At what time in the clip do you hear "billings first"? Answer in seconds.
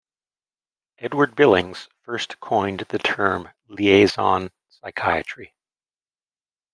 1.35-2.39